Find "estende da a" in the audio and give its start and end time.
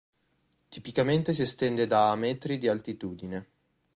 1.43-2.15